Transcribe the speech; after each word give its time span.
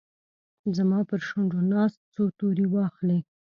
زما 0.77 0.99
پرشونډو 1.09 1.59
ناست، 1.71 1.99
څو 2.13 2.23
توري 2.37 2.65
واخلې 2.73 3.19